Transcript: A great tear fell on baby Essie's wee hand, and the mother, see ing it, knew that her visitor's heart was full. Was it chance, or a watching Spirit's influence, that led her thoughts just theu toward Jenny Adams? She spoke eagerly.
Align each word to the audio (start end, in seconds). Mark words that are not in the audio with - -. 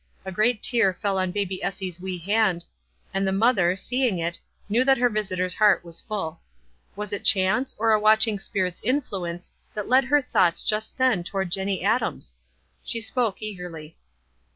A 0.25 0.31
great 0.31 0.63
tear 0.63 0.95
fell 0.95 1.19
on 1.19 1.29
baby 1.31 1.63
Essie's 1.63 1.99
wee 1.99 2.17
hand, 2.17 2.65
and 3.13 3.27
the 3.27 3.31
mother, 3.31 3.75
see 3.75 4.07
ing 4.07 4.17
it, 4.17 4.39
knew 4.67 4.83
that 4.83 4.97
her 4.97 5.09
visitor's 5.09 5.53
heart 5.53 5.85
was 5.85 6.01
full. 6.01 6.41
Was 6.95 7.13
it 7.13 7.23
chance, 7.23 7.75
or 7.77 7.91
a 7.91 7.99
watching 7.99 8.39
Spirit's 8.39 8.81
influence, 8.83 9.51
that 9.75 9.87
led 9.87 10.05
her 10.05 10.19
thoughts 10.19 10.63
just 10.63 10.97
theu 10.97 11.21
toward 11.23 11.51
Jenny 11.51 11.83
Adams? 11.83 12.35
She 12.83 12.99
spoke 12.99 13.43
eagerly. 13.43 13.95